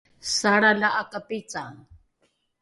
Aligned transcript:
salra 0.35 0.71
la 0.81 0.89
’akapicae 1.01 1.77